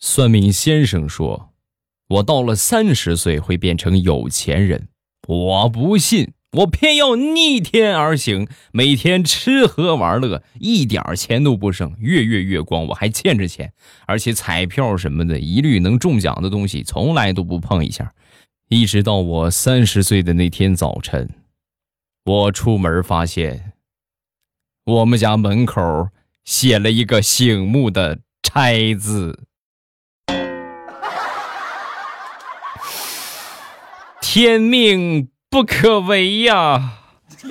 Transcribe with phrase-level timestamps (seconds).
[0.00, 1.52] 算命先生说，
[2.08, 4.88] 我到了三十岁会变成有钱人。
[5.28, 13.72] 我不信，我偏要逆天而行，每天吃喝玩乐，一点钱都不剩，月月月光，我还欠着钱，
[14.06, 18.12] 而且彩票什么的，一律能中奖的东西，从来都不碰一下。
[18.70, 21.28] 一直到我三十岁的那天早晨，
[22.24, 23.74] 我出门发现，
[24.86, 26.08] 我们家门口
[26.44, 29.44] 写了一个醒目的“拆”字，
[34.32, 36.98] 天命不可违呀！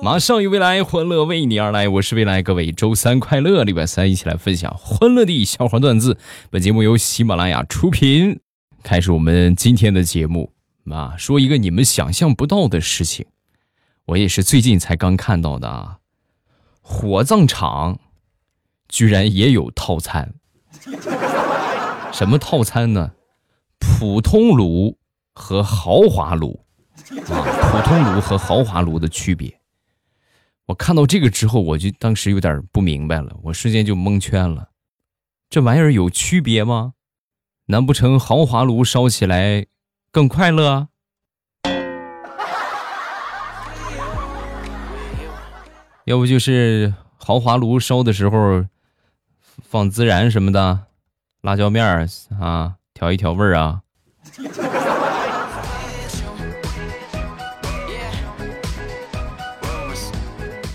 [0.00, 1.88] 马上有未来，欢乐为你而来。
[1.88, 6.16] 我是未来，各位周三快乐，礼拜三一起来分享欢乐的笑话段子。
[6.48, 8.38] 本节目由喜马拉雅出品。
[8.84, 10.52] 开始我们今天的节目
[10.88, 13.26] 啊，说一个你们想象不到的事情。
[14.04, 15.98] 我也是最近才刚看到的啊，
[16.80, 17.98] 火葬场
[18.88, 20.34] 居然也有套餐。
[22.12, 23.12] 什么套餐呢？
[23.78, 24.96] 普通炉
[25.34, 26.64] 和豪华炉
[27.28, 29.60] 啊，普通炉和豪华炉的区别。
[30.66, 34.70] 我看到这个之后，我就当时有点不明白了，我瞬间就蒙圈了。
[35.50, 36.92] 这玩意儿有区别吗？
[37.66, 39.66] 难不成豪华炉烧起来
[40.10, 40.88] 更快乐？
[46.04, 48.64] 要不就是豪华炉烧的时候
[49.72, 50.80] 放孜然什么的，
[51.40, 52.06] 辣椒面儿
[52.38, 53.80] 啊，调一调味儿啊？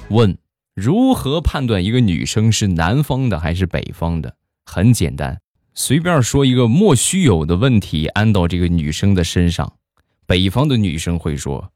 [0.09, 0.35] 问：
[0.73, 4.35] 如何判断一个女生是南方的还是北方的？
[4.65, 5.41] 很简单，
[5.75, 9.73] 随便说一个莫须有的问题安到这个女生的身上，
[10.25, 11.71] 北方的女生会说：“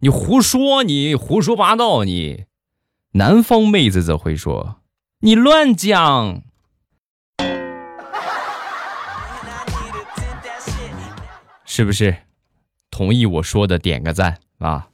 [0.00, 2.44] 你胡说，你胡说八道，你。”
[3.16, 4.82] 南方妹子则会说
[5.20, 6.42] ：“你乱讲。”
[11.76, 12.16] 是不是？
[12.90, 14.88] 同意我说的点个赞啊！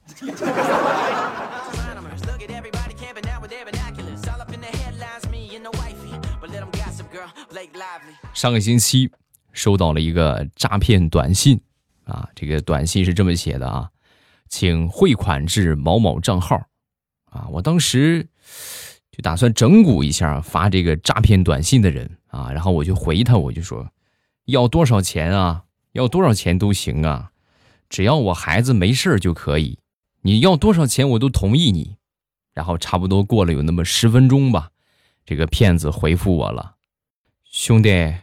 [8.35, 9.09] 上个星期
[9.53, 11.61] 收到了一个诈骗短信，
[12.03, 13.89] 啊，这个短信是这么写的啊，
[14.49, 16.67] 请汇款至某某账号，
[17.27, 18.27] 啊，我当时
[19.13, 23.89] 就打算整蛊一下发这个诈骗短信的人啊，然后我就回他，我就说
[24.47, 25.63] 要多少钱啊？
[25.93, 27.31] 要多少钱都行啊，
[27.89, 29.79] 只要我孩子没事就可以，
[30.23, 31.97] 你要多少钱我都同意你。
[32.55, 34.71] 然后差不多过了有那么十分钟吧，
[35.25, 36.75] 这个骗子回复我了，
[37.45, 38.15] 兄弟。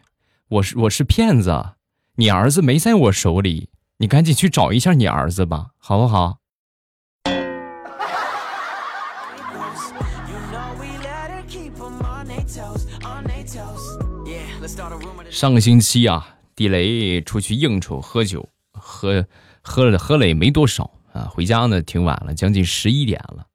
[0.50, 1.74] 我是我是骗子，
[2.16, 6.38] 你儿子没在我手里，你赶紧去找一下你儿子吧，好不好？
[15.30, 19.26] 上个星期啊，地雷出去应酬喝酒，喝
[19.62, 23.46] 喝了喝了也没多少啊，回家呢挺晚了，将近十一点了，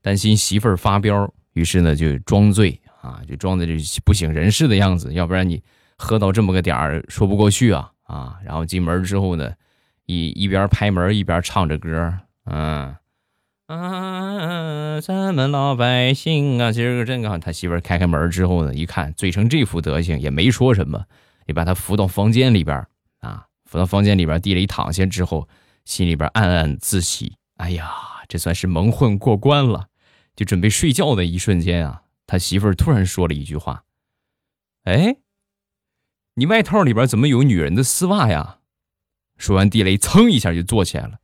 [0.00, 5.62] 担心媳妇儿发飙，于是呢就装醉啊，就装的这不省人事的样子，要不然你。
[5.98, 8.36] 喝到这么个点儿，说不过去啊啊！
[8.44, 9.50] 然后进门之后呢，
[10.04, 12.12] 一一边拍门一边唱着歌，
[12.44, 12.94] 嗯
[13.66, 17.38] 啊，咱们老百姓啊，今儿个真好。
[17.38, 21.06] 他媳妇开开门之后呢，一看醉成这副德行，也没说什么，
[21.46, 22.86] 你把他扶到房间里边
[23.20, 25.48] 啊，扶到房间里边，地里躺下之后，
[25.84, 27.90] 心里边暗暗自喜，哎呀，
[28.28, 29.88] 这算是蒙混过关了。
[30.34, 33.84] 就准备睡觉的一瞬间啊，他媳妇突然说了一句话，
[34.84, 35.16] 哎。
[36.38, 38.58] 你外套里边怎么有女人的丝袜呀？
[39.38, 41.18] 说完，地雷噌一下就坐起来了。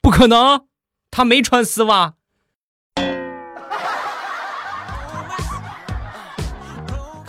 [0.00, 0.66] 不可能，
[1.08, 2.15] 他没穿丝袜。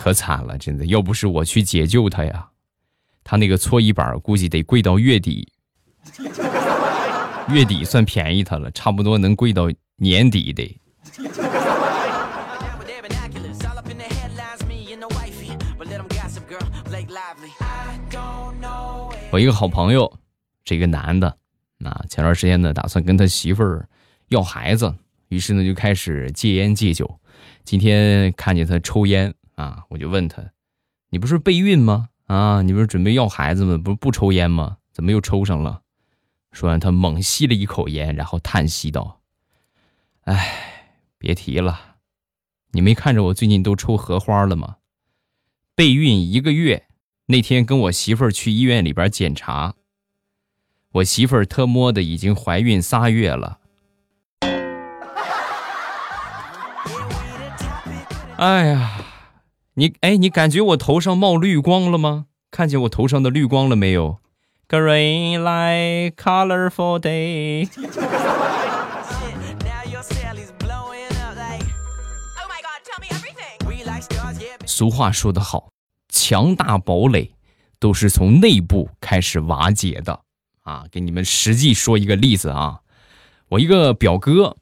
[0.08, 2.48] 可惨了，真的，要不是我去解救他呀，
[3.22, 5.52] 他那个搓衣板估计得跪到月底。
[7.50, 10.80] 月底算便宜他了，差不多能跪到年底得。
[19.30, 20.10] 我一个好朋友，
[20.64, 21.28] 这个男的，
[21.84, 23.86] 啊，前段时间呢，打算跟他媳妇儿
[24.28, 24.94] 要孩子，
[25.28, 27.20] 于是呢就开始戒烟戒酒。
[27.62, 30.52] 今天看见他抽烟啊我就问他
[31.10, 32.10] 你不是备孕吗？
[32.26, 33.76] 啊你不是准备要孩子吗？
[33.76, 34.76] 不是不抽烟吗？
[34.92, 35.82] 怎么又抽上了？
[36.52, 39.20] 说完他猛吸了一口烟然后叹息道
[40.22, 41.96] 哎别提了
[42.70, 44.76] 你没看着我最近都抽荷花了吗？
[45.74, 46.86] 备孕一个月
[47.26, 49.74] 那天跟我媳妇儿去医院里边检查
[50.92, 53.58] 我媳妇儿特么的已经怀孕仨月了。
[58.36, 58.97] 哎呀
[59.78, 62.26] 你哎，你感觉我头上冒绿光了吗？
[62.50, 64.18] 看见我头上的绿光了没有
[64.68, 67.68] ？Green light, colorful day。
[74.66, 75.70] 俗话说得好，
[76.08, 77.30] 强大堡垒
[77.78, 80.22] 都是从内部开始瓦解的
[80.64, 80.86] 啊！
[80.90, 82.80] 给你们实际说一个例子啊，
[83.50, 84.56] 我一个表哥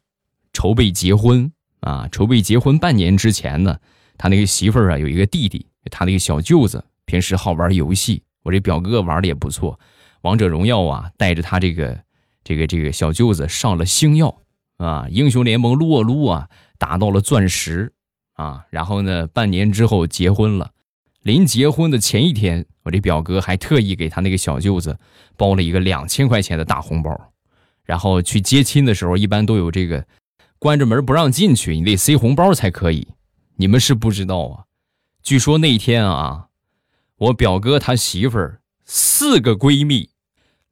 [0.53, 3.79] 筹备结婚啊，筹备结婚半年之前呢，
[4.17, 9.79] 他那个媳妇儿啊有一个弟弟，他那个小舅子平时好玩游戏，我这表哥玩的也不错，
[10.23, 11.99] 王者荣耀啊，带着他这个
[12.45, 14.43] 这个这个小舅子上了星耀
[14.79, 16.49] 啊，英雄联盟撸啊撸啊，
[16.79, 17.93] 打到了钻石。
[18.37, 20.71] 啊，然后呢，半年之后结婚了。
[21.23, 24.99] 临结婚的前一天，我这表哥还特意给他那个小舅子
[25.39, 27.33] 包了一个两千块钱的大红包。
[27.83, 30.05] 然后去接亲的时候，一般都有这个
[30.59, 33.09] 关着门不让进去，你得塞红包才可以。
[33.58, 34.64] 你们是不知道啊，
[35.23, 36.49] 据说那天啊，
[37.17, 40.11] 我表哥他媳妇儿四个闺蜜，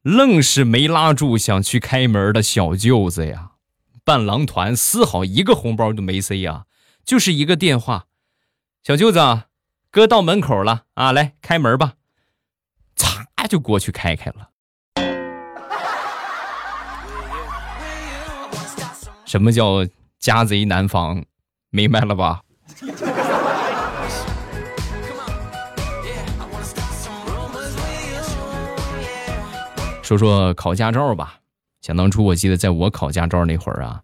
[0.03, 3.53] 愣是没拉住想去开门的小舅子呀，
[4.03, 6.65] 伴郎团丝毫一个红包都没塞呀。
[7.03, 8.05] 就是一个电话，
[8.83, 9.19] 小舅子，
[9.89, 11.93] 哥到门口了啊，来开门吧，
[12.95, 14.49] 嚓就过去开开了。
[19.25, 19.87] 什么叫
[20.19, 21.25] 家贼难防？
[21.71, 22.41] 明白了吧？
[30.03, 31.39] 说说考驾照吧。
[31.81, 34.01] 想当初，我记得在我考驾照那会儿啊，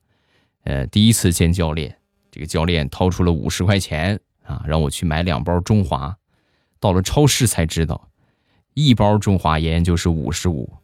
[0.63, 1.97] 呃，第一次见教练。
[2.31, 6.15] 这个教练掏出了五十块钱啊，让我去买两包中华。
[6.79, 8.07] 到了超市才知道，
[8.73, 10.77] 一包中华烟就是五十五，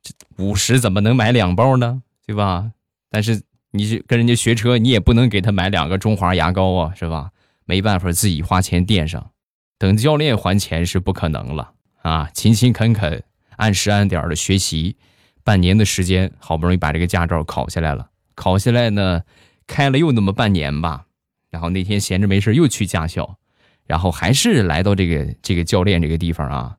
[0.00, 2.02] 这五十怎么能买两包呢？
[2.24, 2.70] 对吧？
[3.10, 3.42] 但是
[3.76, 7.30] 你是跟人家学车，你也不能给他买两个中华牙膏啊，是吧？
[7.64, 9.30] 没办法，自己花钱垫上。
[9.78, 12.30] 等教练还钱是不可能了啊！
[12.32, 13.22] 勤勤恳恳、
[13.56, 14.96] 按时按点的学习，
[15.44, 18.08] 半年的时间，好不容易把这个驾照考下来了。
[18.34, 19.22] 考下来呢？
[19.66, 21.06] 开了又那么半年吧，
[21.50, 23.36] 然后那天闲着没事又去驾校，
[23.84, 26.76] 然后还是来到这个这个教练这个地方啊，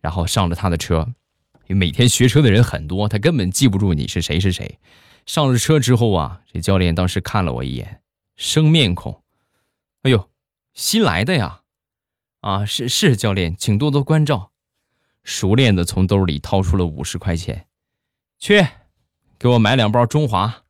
[0.00, 1.06] 然后上了他的车，
[1.66, 4.78] 因为每天学车的人很多，他根本记不住你是谁是谁。
[5.28, 8.00] 上了车之后啊，这教练当时看了我一眼，
[8.34, 9.22] 生面孔，
[10.02, 10.30] 哎呦，
[10.72, 11.60] 新来的呀，
[12.40, 14.52] 啊是是教练，请多多关照。
[15.22, 17.66] 熟练的从兜里掏出了五十块钱，
[18.38, 18.66] 去，
[19.38, 20.62] 给我买两包中华。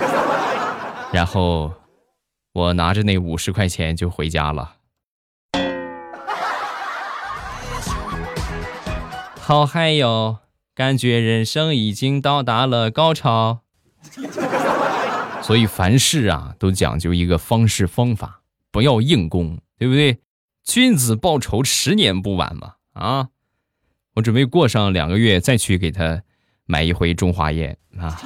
[1.10, 1.72] 然后，
[2.52, 4.76] 我拿着那五十块钱就回家了。
[9.40, 10.40] 好嗨哟，
[10.74, 13.60] 感觉人生已经到达了高潮。
[15.40, 18.40] 所以凡事啊，都讲究一个方式方法，
[18.70, 20.18] 不要硬攻，对不对？
[20.64, 22.74] 君子报仇，十年不晚嘛。
[22.94, 23.28] 啊，
[24.14, 26.22] 我准备过上两个月再去给他
[26.64, 28.20] 买一回中华烟啊。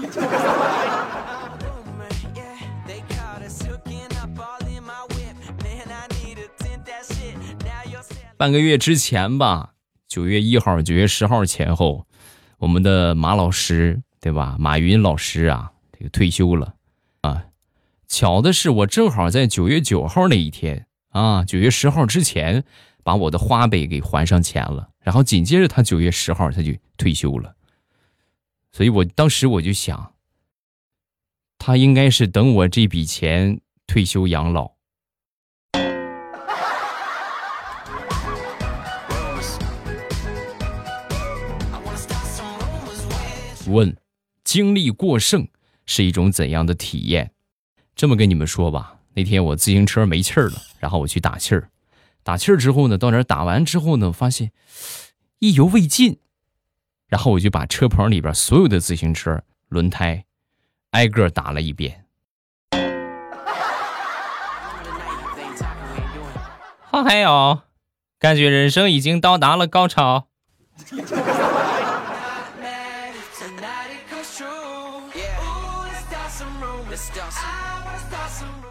[8.37, 9.75] 半个月之前吧，
[10.07, 12.07] 九月一号、九月十号前后，
[12.59, 14.57] 我们的马老师，对吧？
[14.59, 16.75] 马云老师啊，这个退休了
[17.21, 17.45] 啊。
[18.09, 22.65] 巧的是，我正好在九月九号那一天啊，九月十号之前
[23.05, 27.55] 把我的花呗给还上钱了，然后紧接着他九月十号他就退休了。
[28.73, 30.15] 所以我当时我就想，
[31.59, 34.78] 他应该是等我这笔钱退休养老。
[43.69, 43.97] 问，
[44.45, 45.49] 精力过剩
[45.87, 47.33] 是一种怎样的体验？
[47.95, 51.71] 这么跟你们说吧，那天我自行车没气儿了，然后我去打气儿，
[52.23, 54.53] 打气儿之后呢，到那儿打完之后呢，发现
[55.41, 56.19] 意犹未尽，
[57.09, 60.25] 然后我就把车棚里边所有的自行车轮胎
[60.91, 62.05] 挨个打了一遍。
[66.91, 67.63] 好嗨哟，
[68.19, 70.29] 感觉人生已经到达了高潮。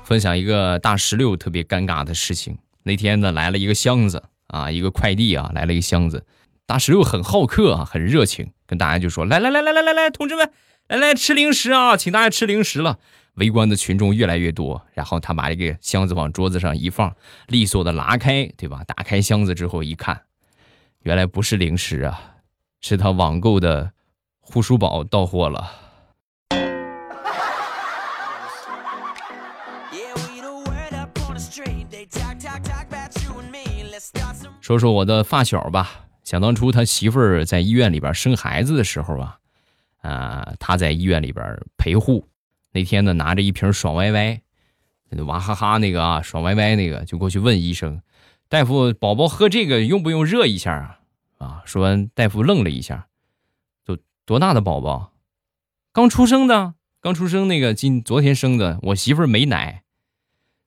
[0.08, 2.58] 分享一个大石榴特别尴尬的事情。
[2.84, 6.26] 那天呢，来了一个箱子啊，一个快递啊，来了一个箱子。
[6.66, 10.50] 大石榴很好客啊，很热情，跟大家就说：“来来来来来来来，同志们，
[10.88, 13.00] 来来吃零食啊，请大家吃零食了。”
[13.36, 17.14] 围观的群众越来越多，然后他把这个箱子往桌子上一放，
[17.48, 18.86] 利索的拿开，对吧？
[18.86, 20.22] 打开箱子之后一看，
[21.04, 22.38] 原来不是零食啊，
[22.80, 23.92] 是他网购的
[24.40, 25.70] 护舒宝到货了。
[34.68, 36.08] 说说我的发小吧。
[36.26, 39.40] 想当初他媳妇儿在医院里边生孩子的时候啊，
[40.02, 42.28] 啊，他在医院里边陪护。
[42.74, 44.42] 那天呢，拿着一瓶爽歪歪，
[45.26, 48.02] 娃哈哈那个啊，爽歪歪那个，就过去问医生
[48.50, 51.00] ：“大夫，宝宝喝这个用不用热一下啊？”
[51.40, 53.08] 啊，说完，大夫愣了一下
[53.88, 55.14] ：“就多大的宝宝？
[55.94, 58.80] 刚出生的，刚出生那个，今昨天生的。
[58.82, 59.84] 我媳妇儿没奶。”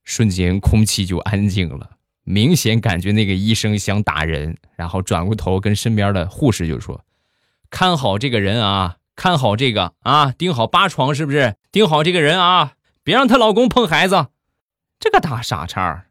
[0.05, 1.99] 瞬间空气就安静了。
[2.25, 7.05] 明显感觉那个医生想打人，然后转过头跟身边的护士就说
[7.71, 11.57] ：“看好这个人啊，看好这个啊，盯好八床是不是？
[11.73, 12.73] 盯好这个人啊，
[13.03, 14.27] 别让她老公碰孩子。”
[15.01, 16.05] 这个大傻叉，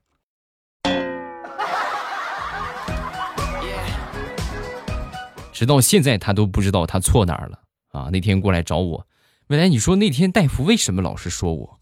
[5.53, 7.59] 直到现在他都不知道他错哪儿了
[7.91, 8.09] 啊！
[8.11, 9.07] 那天过来找我，
[9.45, 11.79] 未来你说那天大夫为什么老是说我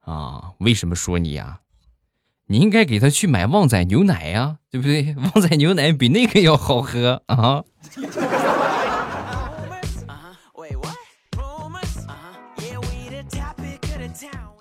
[0.00, 0.54] 啊？
[0.58, 1.60] 为什么说你呀？
[2.46, 5.14] 你应该给他去买旺仔牛奶呀，对不对？
[5.34, 7.64] 旺仔牛奶比那个要好喝啊！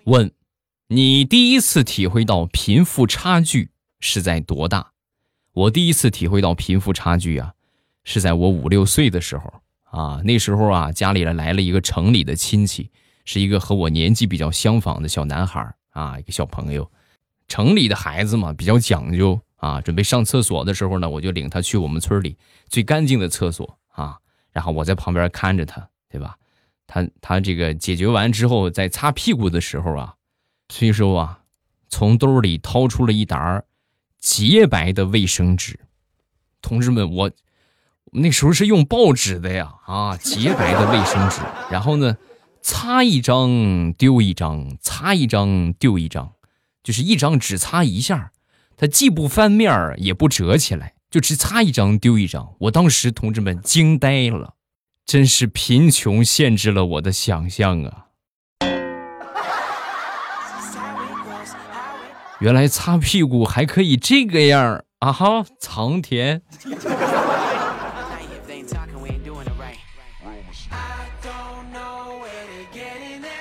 [0.05, 0.31] 问，
[0.87, 4.91] 你第一次体会到贫富差距是在多大？
[5.53, 7.53] 我第一次体会到贫富差距啊，
[8.03, 10.21] 是在我五六岁的时候啊。
[10.23, 12.89] 那时候啊，家里来了一个城里的亲戚，
[13.25, 16.89] 是一个和我年纪比较相仿的小男孩啊，一个小朋友。
[17.47, 19.81] 城里的孩子嘛，比较讲究啊。
[19.81, 24.17] 准备上厕所的时候呢，我就领他去我们村里最干净的厕所啊。
[24.51, 26.37] 然后我在旁边看着他，对吧？
[26.85, 30.15] 他他这个解决完之后，在擦屁股的时候啊，
[30.69, 31.39] 崔叔啊，
[31.89, 33.63] 从兜里掏出了一沓
[34.19, 35.79] 洁白的卫生纸。
[36.61, 37.31] 同志们，我
[38.11, 41.41] 那时候是用报纸的呀啊，洁白的卫生纸。
[41.71, 42.15] 然后呢，
[42.61, 46.33] 擦一张丢一张，擦一张丢一张。
[46.83, 48.33] 就是一张只擦一下，
[48.75, 52.53] 它既不翻面儿也不折起来，就只擦一张丢一张。
[52.59, 54.55] 我当时同志们惊呆了，
[55.05, 58.07] 真是贫穷限制了我的想象啊！
[62.39, 65.13] 原来擦屁股还可以这个样儿啊！
[65.13, 66.41] 哈，藏田。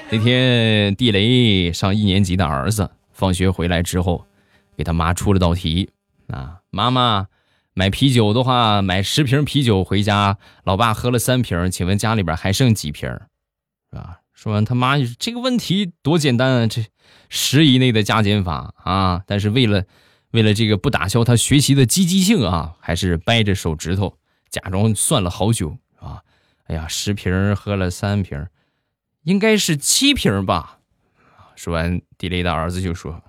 [0.08, 2.88] 那天地雷上一年级的儿子。
[3.22, 4.26] 放学回来之后，
[4.76, 5.90] 给他妈出了道题
[6.26, 7.28] 啊，妈妈
[7.72, 13.08] 买啤酒的话，买十瓶啤酒回家，老爸喝了三瓶，请问家里边还剩几瓶？
[13.92, 14.22] 是吧？
[14.32, 16.84] 说完，他妈这个问题多简单啊，这
[17.28, 19.22] 十以内的加减法啊。
[19.24, 19.84] 但是为了
[20.32, 24.18] 为了这个不打消他学习的积极性啊，还是掰着手指头
[24.50, 26.22] 假装算了好久啊。
[26.64, 28.48] 哎呀，十瓶喝了三瓶，
[29.22, 30.80] 应该是七瓶吧。
[31.62, 33.22] 说完，地雷的儿子就说：“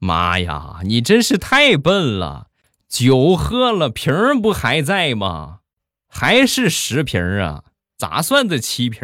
[0.00, 2.48] 妈呀，你真是太笨了！
[2.88, 5.60] 酒喝了，瓶儿不还在吗？
[6.08, 7.62] 还是十瓶啊？
[7.96, 9.00] 咋算的七瓶？”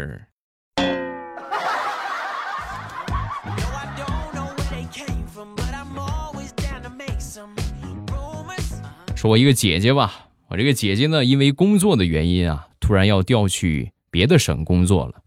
[9.15, 15.21] 说，我一个姐姐吧，我这个姐姐呢，因为工作的原因啊，突然要调去别的省工作了。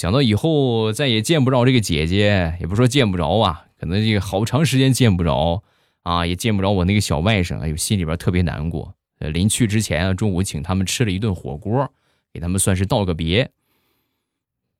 [0.00, 5.62] 想到以后再也见不着这个姐姐，也不说见不着啊，可能这个好长时间见不着
[6.04, 8.94] 啊，也见不着我那个小外甥，哎呦，心里边特别难过。
[9.18, 11.92] 呃，临去之前啊，中午请他们吃了一顿火锅，
[12.32, 13.50] 给他们算是道个别。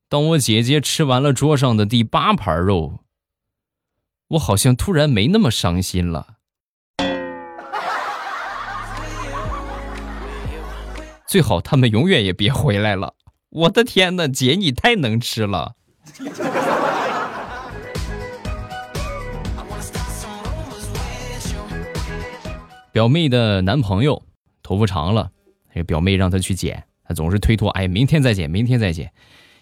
[0.09, 3.01] 当我姐姐吃完了桌上的第八盘肉，
[4.29, 6.37] 我好像突然没那么伤心了。
[11.27, 13.13] 最好他们永远也别回来了。
[13.51, 15.75] 我的天哪，姐你太能吃了！
[22.93, 24.23] 表妹的男朋友
[24.63, 25.31] 头发长了，
[25.75, 29.11] 这表妹让他去剪，他总是推脱，哎，明天再剪，明天再剪。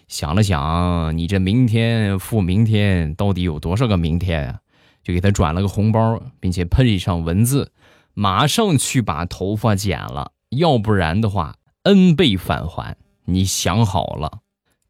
[0.06, 4.60] 想了想，你这明天复明天到底有多少个明天啊？
[5.02, 7.72] 就给他转了个红包，并且配上文字：
[8.14, 12.96] 马上去把头发剪了，要不然的话，n 倍返还。
[13.32, 14.40] 你想好了，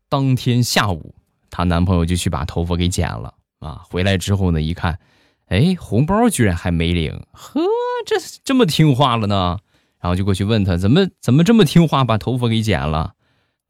[0.09, 1.15] 当天下午，
[1.51, 3.83] 她男朋友就去把头发给剪了啊。
[3.91, 4.99] 回来之后呢，一看，
[5.47, 7.61] 哎，红包居然还没领，呵，
[8.07, 9.59] 这这么听话了呢。
[10.01, 13.13] 然后就过去问他，怎么怎么这么听话，把头发给剪了，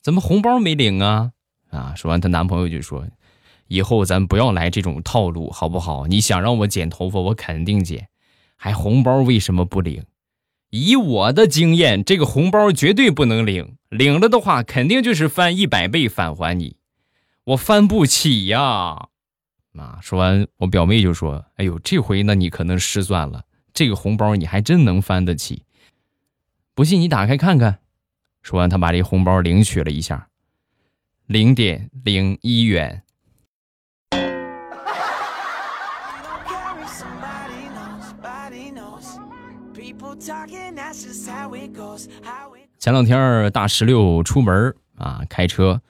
[0.00, 1.32] 怎么红包没领啊？
[1.70, 3.04] 啊，说完，她男朋友就说，
[3.66, 6.06] 以后咱不要来这种套路，好不好？
[6.06, 8.08] 你想让我剪头发，我肯定剪，
[8.56, 10.04] 还红包为什么不领？
[10.70, 16.76] 以我的经验，这个红包绝对不能领，领了的话，肯定就是翻一百倍返还你，
[17.44, 19.08] 我翻不起呀！
[19.76, 25.62] 啊，说完，我表妹就说：“哎呦，这回呢，你可能失算了，这个红包你还真能翻得起。
[26.74, 27.78] 不信你打开看看。
[28.42, 30.28] 说完，他把这红包领取了一下，
[31.26, 33.02] 零点零一元。
[40.20, 40.36] 前
[42.92, 45.80] 两天大石榴出门啊，开车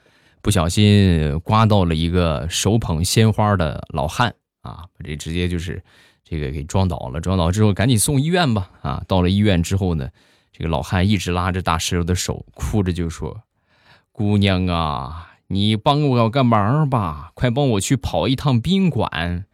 [0.40, 4.32] 不小心刮到了一个手捧鲜花的老汉
[4.62, 5.82] 啊，把这直接就是
[6.22, 7.20] 这个给撞倒了。
[7.20, 9.02] 撞倒之后赶紧送医院吧啊！
[9.08, 10.10] 到了医院之后呢，
[10.52, 13.42] 这个老汉一直拉着大石榴的手，哭着就说
[14.12, 19.46] ：“姑娘啊，你帮我个忙吧，快帮我去跑一趟宾馆。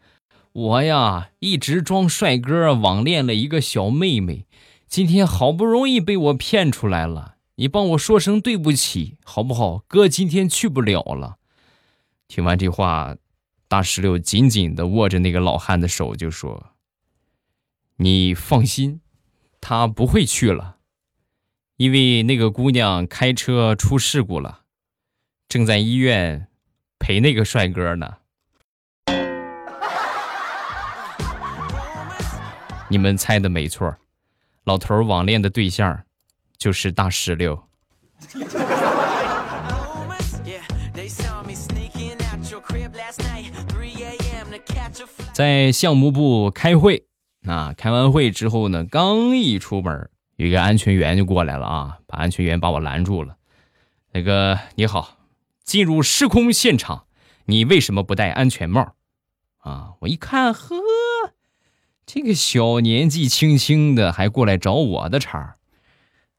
[0.56, 4.46] 我呀一直装帅哥，网恋了一个小妹妹。”
[4.88, 9.84] 今天好不容易被我骗出来了，你帮我说声对不起，好不好？
[9.86, 11.36] 哥今天去不了了。
[12.26, 13.16] 听完这话，
[13.68, 16.70] 大石榴紧紧的握着那个老汉的手，就说
[17.98, 19.02] ：“你放心，
[19.60, 20.76] 他不会去了，
[21.76, 24.62] 因为那个姑娘开车出事故了，
[25.48, 26.48] 正在医院
[26.98, 28.18] 陪那个帅哥呢。”
[32.88, 33.96] 你们猜的没错。
[34.64, 36.02] 老头网恋的对象
[36.56, 37.62] 就是大石榴。
[45.32, 47.06] 在项目部开会，
[47.46, 53.36] 啊，开完会之后呢，刚一出门，有一个安全员就过来了啊，把安全员把我拦住了。
[54.12, 55.18] 那个你好，
[55.62, 57.04] 进入施工现场，
[57.44, 58.94] 你为什么不戴安全帽？
[59.58, 60.76] 啊，我一看，呵。
[62.06, 65.56] 这个小年纪轻轻的还过来找我的茬儿，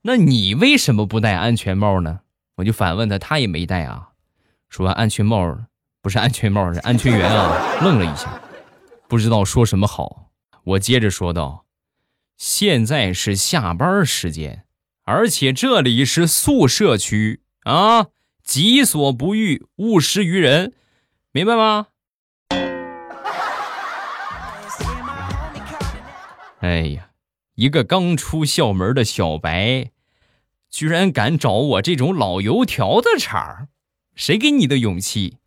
[0.04, 2.22] 那你为什么不戴安全帽呢？
[2.56, 4.10] 我就反问他，他也没戴啊。
[4.70, 5.60] 说完安全帽
[6.02, 8.42] 不是安全帽，是安全员啊， 愣了一下，
[9.10, 10.32] 不知道说什么好。
[10.64, 11.66] 我接着说道
[12.38, 14.64] ：“现在是下班时间，
[15.04, 18.08] 而且这里是宿舍区啊，
[18.42, 20.74] 己所不欲，勿施于人，
[21.34, 21.88] 明白吗？”
[26.60, 27.12] 哎呀，
[27.54, 29.92] 一个刚出校门的小白，
[30.72, 33.68] 居然敢找我这种老油条的茬儿，
[34.16, 35.38] 谁给你的勇气？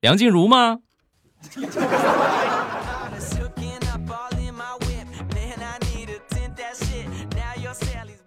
[0.00, 0.80] 梁静茹吗？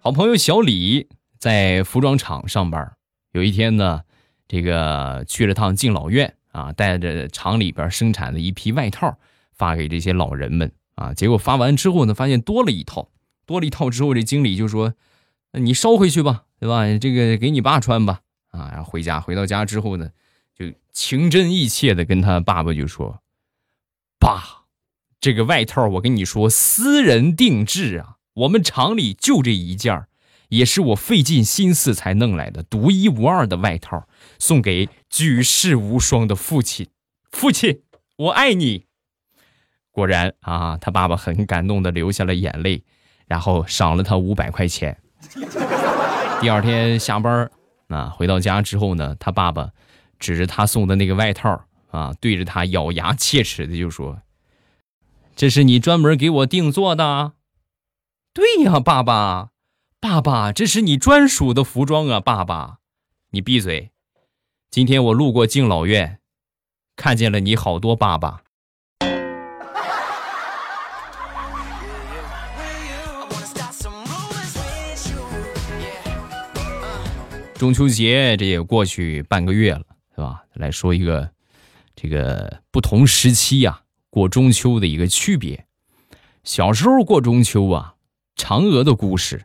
[0.00, 2.96] 好朋友小李在服装厂上班，
[3.32, 4.04] 有一天呢，
[4.48, 9.18] 这个去了趟敬老院啊，带着厂里边生产的一批外套，
[9.52, 10.72] 发给这些老人们。
[11.02, 11.14] 啊！
[11.14, 13.08] 结果发完之后呢，发现多了一套，
[13.44, 14.94] 多了一套之后，这经理就说
[15.52, 16.86] ：“那你捎回去吧，对吧？
[16.98, 18.20] 这个给你爸穿吧。”
[18.52, 20.10] 啊，然后回家，回到家之后呢，
[20.54, 23.20] 就情真意切的跟他爸爸就说
[24.20, 24.66] ：“爸，
[25.20, 30.06] 这个外套我跟你说，私人定制啊，我们厂里就这一件
[30.50, 34.06] 也是我费尽心思才弄来的，独一无二的外套，
[34.38, 36.88] 送给举世无双的父亲。
[37.30, 37.80] 父亲，
[38.16, 38.84] 我爱你。”
[39.92, 42.82] 果然啊，他爸爸很感动的流下了眼泪，
[43.26, 44.98] 然后赏了他五百块钱。
[46.40, 47.50] 第二天下班
[47.88, 49.70] 啊，回到家之后呢，他爸爸
[50.18, 54.22] 指着他送的那个外套啊，对着他咬牙切齿的就说
[55.36, 57.32] ：“这是你专门给我定做的
[58.32, 59.50] ？”“对呀，爸爸，
[60.00, 62.78] 爸爸，这是你专属的服装啊，爸爸。
[63.30, 63.90] ”“你闭嘴！
[64.70, 66.18] 今天我路过敬老院，
[66.96, 68.42] 看见了你好多爸爸。”
[77.62, 79.84] 中秋节这也过去半个月了，
[80.16, 80.42] 是吧？
[80.54, 81.30] 来说一个
[81.94, 85.64] 这个不同时期呀过中秋的一个区别。
[86.42, 87.94] 小时候过中秋啊，
[88.36, 89.44] 嫦娥的故事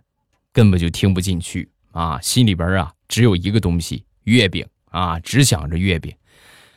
[0.52, 6.12] 根本就听不进去啊，心里边啊只有一个东西——月饼啊，只想着月饼。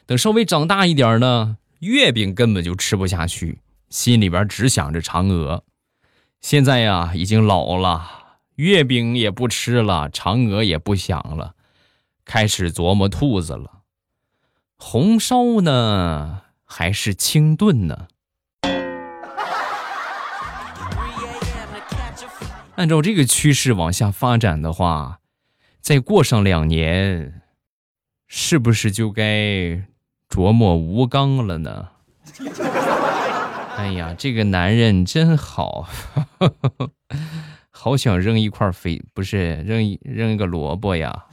[0.04, 5.64] 等稍微长大一点呢，月饼根本就吃不下去，心里边只想着嫦娥。
[6.42, 8.19] 现在呀，已经老了。
[8.60, 11.54] 月饼也不吃了，嫦娥也不想了，
[12.26, 13.80] 开始琢磨兔子了。
[14.76, 18.08] 红烧呢，还是清炖呢？
[22.76, 25.20] 按照这个趋势往下发展的话，
[25.80, 27.40] 再过上两年，
[28.26, 29.86] 是不是就该
[30.28, 31.88] 琢磨吴刚了呢？
[33.76, 35.88] 哎呀，这个男人真好。
[37.82, 41.24] 好想扔一块肥，不是扔一扔一个萝卜呀！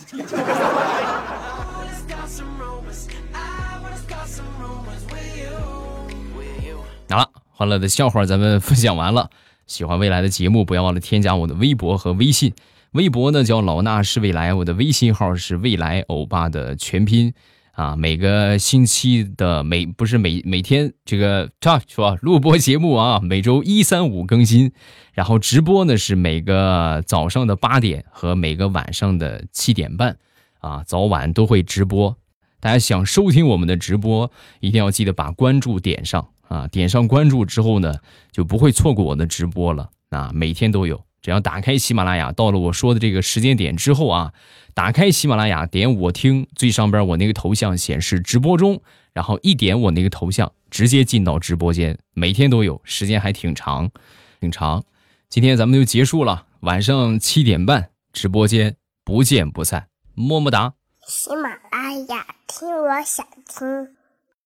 [7.10, 9.30] 好了，欢乐的笑话咱们分享完了。
[9.66, 12.54] 喜欢未来的节目，不要忘了添加我的微博和微信。
[12.92, 17.34] 微博呢叫老衲是未来，我的微信号是未来欧巴的全拼。
[17.78, 24.72] 啊，每个星期的每不是每每天这个这说录播节目啊，每周一三五更新，
[25.14, 30.18] 然后直播呢是每个早上的八点和每个晚上的七点半，
[30.58, 32.18] 啊，早晚都会直播。
[32.60, 37.94] 大家想收听我们的直播，一定要记得把关注点上啊，点上关注之后呢，
[38.32, 41.07] 就不会错过我的直播了啊，每天都有。
[41.28, 44.32] 只要打开喜马拉雅，到了我说的这个时间点之后啊，
[44.74, 53.92] 打开喜马拉雅，点我听，最上边我那个头像显示直播中，然后一点我那个头像，直接进到直播间，每天都有，时间还挺长，
[54.40, 54.86] 挺长。
[55.28, 60.76] 今天咱们就结束了，晚上七点半直播间不见不散，么么哒。
[61.06, 63.97] 喜马拉雅听，我想听。